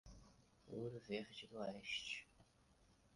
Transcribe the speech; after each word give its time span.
Ouro 0.73 0.99
Verde 1.07 1.45
do 1.51 1.59
Oeste 1.59 2.27